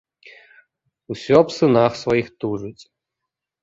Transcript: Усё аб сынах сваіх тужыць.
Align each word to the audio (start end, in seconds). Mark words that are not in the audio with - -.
Усё 1.15 1.33
аб 1.43 1.49
сынах 1.59 1.91
сваіх 2.03 2.27
тужыць. 2.43 2.79